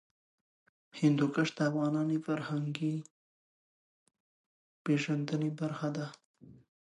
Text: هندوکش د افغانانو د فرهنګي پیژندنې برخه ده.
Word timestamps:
هندوکش 0.99 1.47
د 1.57 1.59
افغانانو 1.69 2.15
د 2.19 2.23
فرهنګي 2.25 2.95
پیژندنې 4.83 5.49
برخه 5.59 5.89
ده. 5.95 6.07